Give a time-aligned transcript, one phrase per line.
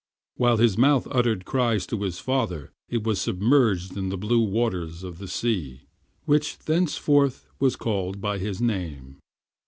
[0.33, 5.03] While his mouth uttered cries to his father it was submerged in the blue waters
[5.03, 5.83] of the sea,
[6.25, 9.17] which thenceforth was called by his name.